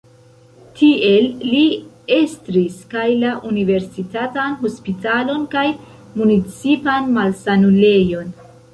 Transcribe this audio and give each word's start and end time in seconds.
Tiel 0.77 1.27
li 1.49 1.59
estris 2.15 2.79
kaj 2.95 3.05
la 3.25 3.35
universitatan 3.51 4.59
hospitalon 4.65 5.47
kaj 5.55 5.69
municipan 6.19 7.17
malsanulejon. 7.21 8.39